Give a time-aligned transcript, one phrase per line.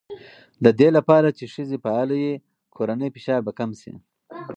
[0.63, 2.33] د دې لپاره چې ښځې فعاله وي،
[2.75, 3.93] کورنی فشار به کم شي.